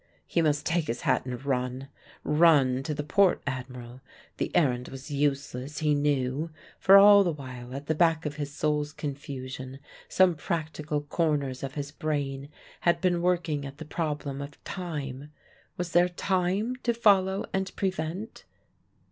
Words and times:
He 0.25 0.41
must 0.41 0.65
take 0.65 0.87
his 0.87 1.01
hat 1.01 1.27
and 1.27 1.45
run 1.45 1.87
run 2.23 2.81
to 2.81 2.93
the 2.95 3.03
Port 3.03 3.39
Admiral. 3.45 4.01
The 4.37 4.49
errand 4.55 4.87
was 4.87 5.11
useless, 5.11 5.77
he 5.77 5.93
knew; 5.93 6.49
for 6.79 6.97
all 6.97 7.23
the 7.23 7.31
while 7.31 7.75
at 7.75 7.85
the 7.85 7.93
back 7.93 8.25
of 8.25 8.37
his 8.37 8.51
soul's 8.51 8.93
confusion 8.93 9.77
some 10.09 10.33
practical 10.33 11.01
corners 11.01 11.61
of 11.61 11.75
his 11.75 11.91
brain 11.91 12.49
had 12.79 12.99
been 12.99 13.21
working 13.21 13.63
at 13.63 13.77
the 13.77 13.85
problem 13.85 14.41
of 14.41 14.63
time 14.63 15.31
was 15.77 15.91
there 15.91 16.09
time 16.09 16.77
to 16.77 16.95
follow 16.95 17.45
and 17.53 17.71
prevent? 17.75 18.43